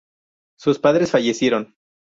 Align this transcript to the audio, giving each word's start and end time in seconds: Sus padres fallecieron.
Sus 0.57 0.79
padres 0.79 1.11
fallecieron. 1.11 1.75